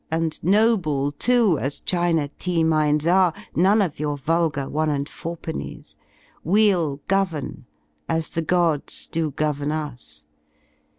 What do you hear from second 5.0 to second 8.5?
fourpennies— JVeUl govern as the